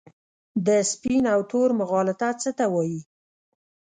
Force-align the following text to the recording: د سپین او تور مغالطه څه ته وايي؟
د 0.65 0.67
سپین 0.91 1.23
او 1.33 1.39
تور 1.51 1.69
مغالطه 1.79 2.29
څه 2.41 2.49
ته 2.57 2.65
وايي؟ 2.73 2.99